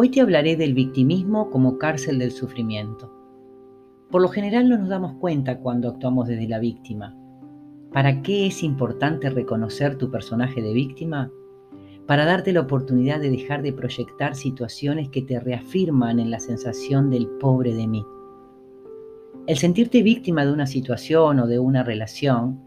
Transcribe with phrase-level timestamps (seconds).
[0.00, 3.12] Hoy te hablaré del victimismo como cárcel del sufrimiento.
[4.12, 7.16] Por lo general no nos damos cuenta cuando actuamos desde la víctima.
[7.92, 11.32] ¿Para qué es importante reconocer tu personaje de víctima?
[12.06, 17.10] Para darte la oportunidad de dejar de proyectar situaciones que te reafirman en la sensación
[17.10, 18.06] del pobre de mí.
[19.48, 22.60] El sentirte víctima de una situación o de una relación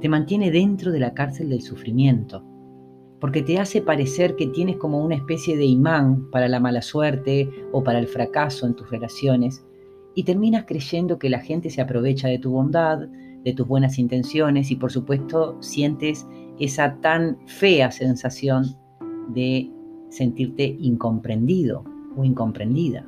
[0.00, 2.44] te mantiene dentro de la cárcel del sufrimiento
[3.20, 7.50] porque te hace parecer que tienes como una especie de imán para la mala suerte
[7.72, 9.64] o para el fracaso en tus relaciones
[10.14, 13.08] y terminas creyendo que la gente se aprovecha de tu bondad,
[13.44, 16.26] de tus buenas intenciones y por supuesto sientes
[16.58, 18.76] esa tan fea sensación
[19.28, 19.70] de
[20.10, 21.84] sentirte incomprendido
[22.16, 23.06] o incomprendida.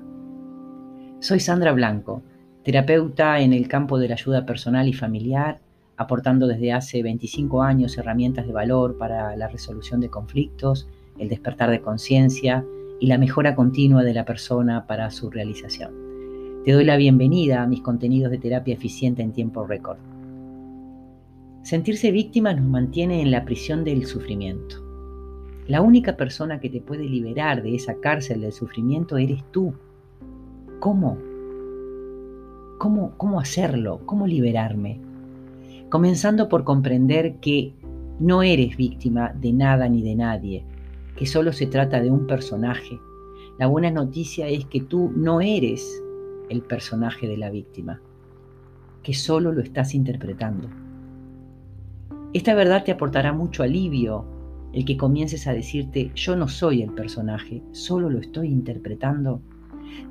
[1.21, 2.23] Soy Sandra Blanco,
[2.63, 5.61] terapeuta en el campo de la ayuda personal y familiar
[6.01, 10.89] aportando desde hace 25 años herramientas de valor para la resolución de conflictos,
[11.19, 12.65] el despertar de conciencia
[13.01, 15.93] y la mejora continua de la persona para su realización.
[16.65, 19.99] Te doy la bienvenida a mis contenidos de terapia eficiente en tiempo récord.
[21.65, 24.77] Sentirse víctima nos mantiene en la prisión del sufrimiento.
[25.67, 29.75] La única persona que te puede liberar de esa cárcel del sufrimiento eres tú.
[30.79, 31.19] ¿Cómo?
[32.79, 34.01] ¿Cómo, cómo hacerlo?
[34.07, 35.10] ¿Cómo liberarme?
[35.91, 37.75] Comenzando por comprender que
[38.21, 40.65] no eres víctima de nada ni de nadie,
[41.17, 42.99] que solo se trata de un personaje.
[43.59, 46.03] La buena noticia es que tú no eres
[46.49, 48.01] el personaje de la víctima,
[49.03, 50.69] que solo lo estás interpretando.
[52.33, 54.25] Esta verdad te aportará mucho alivio,
[54.73, 59.43] el que comiences a decirte yo no soy el personaje, solo lo estoy interpretando.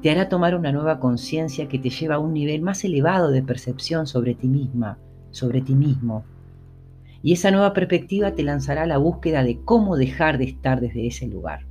[0.01, 3.41] Te hará tomar una nueva conciencia que te lleva a un nivel más elevado de
[3.41, 4.97] percepción sobre ti misma,
[5.31, 6.23] sobre ti mismo.
[7.21, 11.07] Y esa nueva perspectiva te lanzará a la búsqueda de cómo dejar de estar desde
[11.07, 11.65] ese lugar,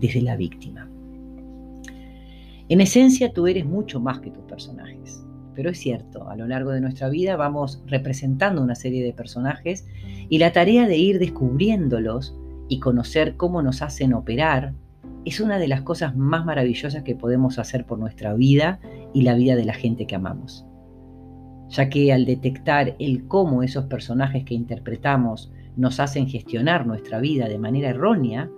[0.00, 0.88] desde la víctima.
[2.68, 5.24] En esencia tú eres mucho más que tus personajes,
[5.54, 9.86] pero es cierto, a lo largo de nuestra vida vamos representando una serie de personajes
[10.28, 12.36] y la tarea de ir descubriéndolos
[12.68, 14.74] y conocer cómo nos hacen operar
[15.24, 18.80] es una de las cosas más maravillosas que podemos hacer por nuestra vida
[19.14, 20.67] y la vida de la gente que amamos
[21.68, 27.48] ya que al detectar el cómo esos personajes que interpretamos nos hacen gestionar nuestra vida
[27.48, 28.50] de manera errónea,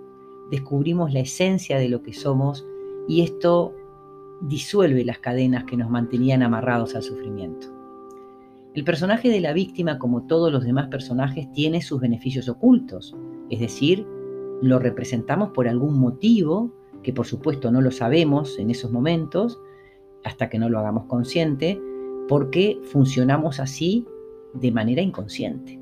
[0.49, 2.65] descubrimos la esencia de lo que somos
[3.07, 3.73] y esto
[4.41, 7.67] disuelve las cadenas que nos mantenían amarrados al sufrimiento.
[8.73, 13.15] El personaje de la víctima, como todos los demás personajes, tiene sus beneficios ocultos,
[13.49, 14.07] es decir,
[14.61, 16.71] lo representamos por algún motivo,
[17.03, 19.59] que por supuesto no lo sabemos en esos momentos,
[20.23, 21.81] hasta que no lo hagamos consciente,
[22.27, 24.05] porque funcionamos así
[24.53, 25.79] de manera inconsciente.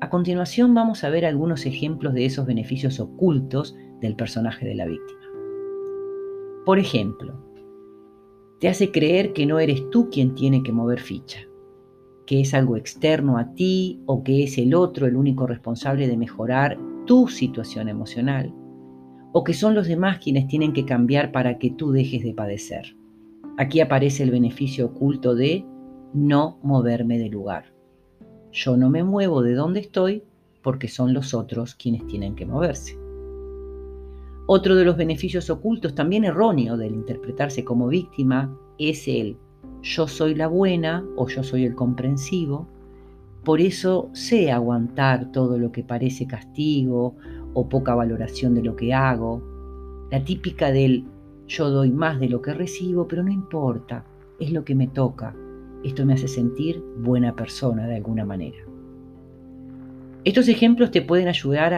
[0.00, 4.86] A continuación vamos a ver algunos ejemplos de esos beneficios ocultos del personaje de la
[4.86, 5.20] víctima.
[6.64, 7.34] Por ejemplo,
[8.60, 11.40] te hace creer que no eres tú quien tiene que mover ficha,
[12.26, 16.16] que es algo externo a ti o que es el otro el único responsable de
[16.16, 18.52] mejorar tu situación emocional,
[19.32, 22.97] o que son los demás quienes tienen que cambiar para que tú dejes de padecer.
[23.58, 25.64] Aquí aparece el beneficio oculto de
[26.14, 27.74] no moverme de lugar.
[28.52, 30.22] Yo no me muevo de donde estoy
[30.62, 32.96] porque son los otros quienes tienen que moverse.
[34.46, 39.36] Otro de los beneficios ocultos, también erróneo del interpretarse como víctima, es el
[39.82, 42.68] yo soy la buena o yo soy el comprensivo,
[43.44, 47.16] por eso sé aguantar todo lo que parece castigo
[47.54, 49.42] o poca valoración de lo que hago.
[50.12, 51.04] La típica del
[51.48, 54.04] yo doy más de lo que recibo, pero no importa,
[54.38, 55.34] es lo que me toca.
[55.82, 58.58] Esto me hace sentir buena persona de alguna manera.
[60.24, 61.74] Estos ejemplos te pueden ayudar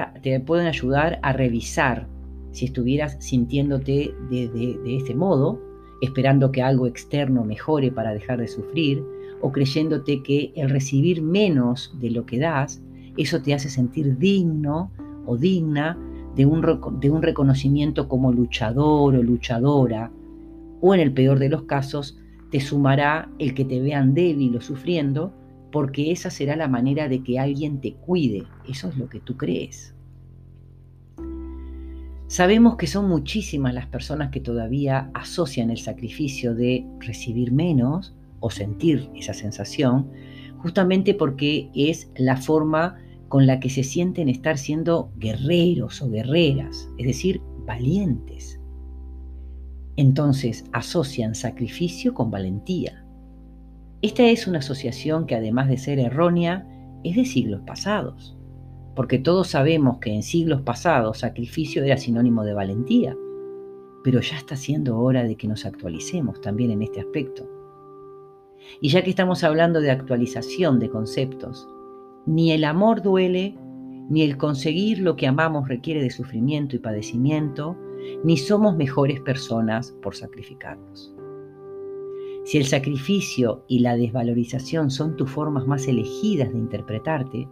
[1.23, 2.09] a, revisar
[2.51, 5.61] si estuvieras sintiéndote de, de este modo,
[6.01, 9.05] esperando que algo externo mejore para dejar de sufrir,
[9.41, 12.83] o creyéndote que el recibir menos de lo que das,
[13.17, 14.91] eso te hace sentir digno
[15.27, 15.97] o digna
[16.37, 16.63] de un,
[17.01, 20.11] de un reconocimiento como luchador o luchadora,
[20.81, 22.19] o en el peor de los casos,
[22.51, 25.33] te sumará el que te vean débil o sufriendo,
[25.71, 28.45] porque esa será la manera de que alguien te cuide.
[28.69, 29.95] Eso es lo que tú crees.
[32.27, 38.51] Sabemos que son muchísimas las personas que todavía asocian el sacrificio de recibir menos o
[38.51, 40.09] sentir esa sensación,
[40.59, 42.99] justamente porque es la forma
[43.31, 48.61] con la que se sienten estar siendo guerreros o guerreras, es decir, valientes.
[49.97, 53.07] Entonces asocian sacrificio con valentía.
[54.03, 56.67] Esta es una asociación que además de ser errónea,
[57.05, 58.37] es de siglos pasados,
[58.97, 63.17] porque todos sabemos que en siglos pasados sacrificio era sinónimo de valentía.
[64.03, 67.47] pero ya está siendo hora de que nos actualicemos también en este aspecto.
[68.81, 71.69] Y ya que estamos hablando de actualización de conceptos,
[72.27, 73.57] ni el amor duele,
[74.09, 77.77] ni el conseguir lo que amamos requiere de sufrimiento y padecimiento,
[78.25, 81.15] ni somos mejores personas por sacrificarnos.
[82.45, 87.49] Si el sacrificio y la desvalorización son tus formas más elegidas de interpretarte,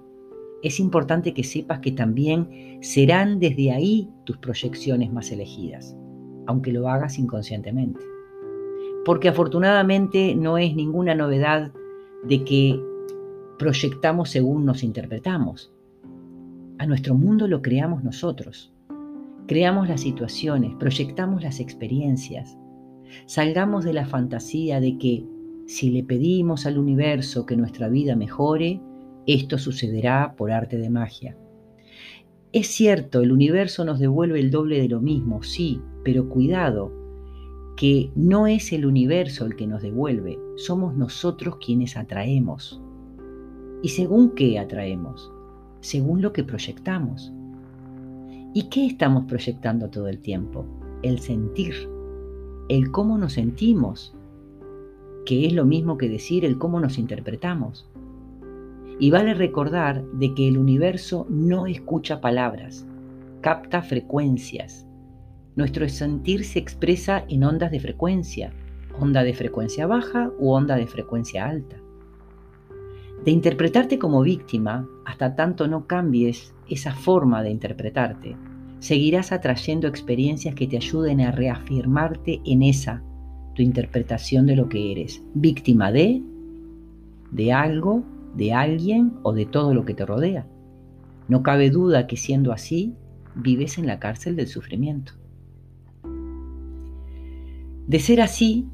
[0.63, 5.97] es importante que sepas que también serán desde ahí tus proyecciones más elegidas,
[6.47, 8.01] aunque lo hagas inconscientemente.
[9.05, 11.73] Porque afortunadamente no es ninguna novedad
[12.25, 12.83] de que
[13.59, 15.73] proyectamos según nos interpretamos.
[16.79, 18.73] A nuestro mundo lo creamos nosotros.
[19.47, 22.57] Creamos las situaciones, proyectamos las experiencias.
[23.27, 25.27] Salgamos de la fantasía de que
[25.67, 28.81] si le pedimos al universo que nuestra vida mejore,
[29.27, 31.37] esto sucederá por arte de magia.
[32.53, 36.93] Es cierto, el universo nos devuelve el doble de lo mismo, sí, pero cuidado,
[37.77, 42.83] que no es el universo el que nos devuelve, somos nosotros quienes atraemos.
[43.81, 45.31] ¿Y según qué atraemos?
[45.81, 47.33] Según lo que proyectamos.
[48.53, 50.65] ¿Y qué estamos proyectando todo el tiempo?
[51.03, 51.89] El sentir,
[52.69, 54.17] el cómo nos sentimos,
[55.25, 57.89] que es lo mismo que decir el cómo nos interpretamos.
[58.99, 62.85] Y vale recordar de que el universo no escucha palabras,
[63.43, 64.89] capta frecuencias.
[65.55, 68.53] Nuestro sentir se expresa en ondas de frecuencia,
[68.99, 71.77] onda de frecuencia baja u onda de frecuencia alta.
[73.25, 78.37] De interpretarte como víctima, hasta tanto no cambies esa forma de interpretarte,
[78.79, 83.03] seguirás atrayendo experiencias que te ayuden a reafirmarte en esa,
[83.55, 86.23] tu interpretación de lo que eres, víctima de,
[87.33, 88.05] de algo
[88.35, 90.47] de alguien o de todo lo que te rodea.
[91.29, 92.95] No cabe duda que siendo así,
[93.35, 95.13] vives en la cárcel del sufrimiento.
[97.87, 98.69] De ser así,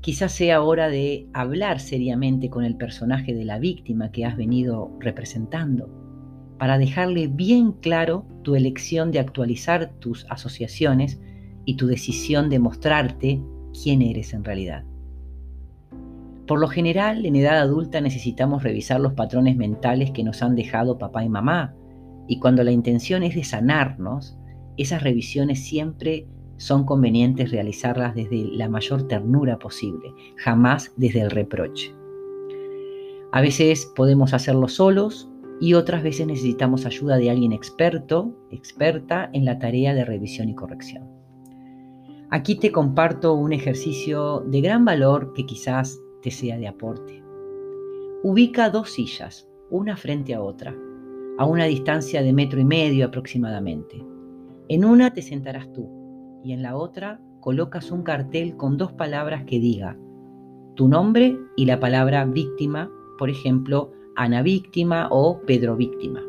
[0.00, 4.90] quizás sea hora de hablar seriamente con el personaje de la víctima que has venido
[4.98, 5.90] representando,
[6.58, 11.20] para dejarle bien claro tu elección de actualizar tus asociaciones
[11.64, 13.42] y tu decisión de mostrarte
[13.82, 14.84] quién eres en realidad.
[16.46, 20.98] Por lo general, en edad adulta necesitamos revisar los patrones mentales que nos han dejado
[20.98, 21.74] papá y mamá,
[22.26, 24.36] y cuando la intención es de sanarnos,
[24.76, 26.26] esas revisiones siempre
[26.60, 31.94] son convenientes realizarlas desde la mayor ternura posible, jamás desde el reproche.
[33.32, 39.46] A veces podemos hacerlo solos y otras veces necesitamos ayuda de alguien experto, experta en
[39.46, 41.08] la tarea de revisión y corrección.
[42.28, 47.24] Aquí te comparto un ejercicio de gran valor que quizás te sea de aporte.
[48.22, 50.76] Ubica dos sillas, una frente a otra,
[51.38, 54.04] a una distancia de metro y medio aproximadamente.
[54.68, 55.99] En una te sentarás tú
[56.42, 59.96] y en la otra colocas un cartel con dos palabras que diga
[60.80, 66.22] tu nombre y la palabra víctima, por ejemplo, Ana víctima o Pedro víctima.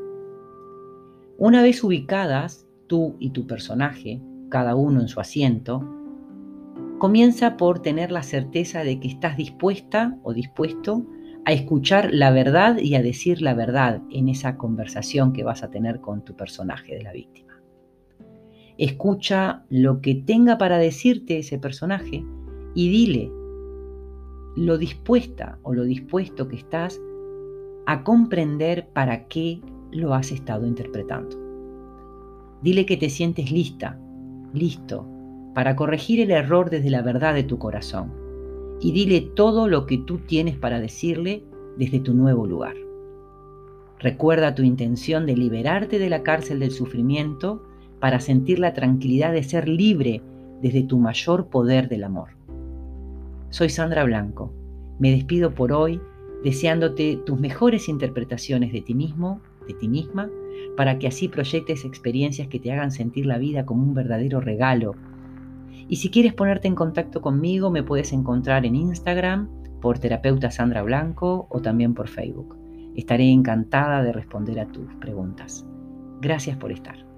[1.38, 5.88] Una vez ubicadas, tú y tu personaje, cada uno en su asiento,
[6.98, 11.06] comienza por tener la certeza de que estás dispuesta o dispuesto
[11.46, 15.70] a escuchar la verdad y a decir la verdad en esa conversación que vas a
[15.70, 17.61] tener con tu personaje de la víctima.
[18.82, 22.26] Escucha lo que tenga para decirte ese personaje
[22.74, 23.32] y dile
[24.56, 27.00] lo dispuesta o lo dispuesto que estás
[27.86, 29.62] a comprender para qué
[29.92, 31.38] lo has estado interpretando.
[32.64, 34.00] Dile que te sientes lista,
[34.52, 35.08] listo,
[35.54, 38.12] para corregir el error desde la verdad de tu corazón
[38.82, 41.44] y dile todo lo que tú tienes para decirle
[41.78, 42.78] desde tu nuevo lugar.
[44.00, 47.62] Recuerda tu intención de liberarte de la cárcel del sufrimiento
[48.02, 50.22] para sentir la tranquilidad de ser libre
[50.62, 52.32] desde tu mayor poder del amor.
[53.50, 54.54] Soy Sandra Blanco.
[55.00, 56.02] Me despido por hoy
[56.44, 60.30] deseándote tus mejores interpretaciones de ti mismo, de ti misma,
[60.76, 64.96] para que así proyectes experiencias que te hagan sentir la vida como un verdadero regalo
[65.92, 69.50] y si quieres ponerte en contacto conmigo, me puedes encontrar en Instagram
[69.82, 72.56] por terapeuta Sandra Blanco o también por Facebook.
[72.96, 75.66] Estaré encantada de responder a tus preguntas.
[76.22, 77.11] Gracias por estar.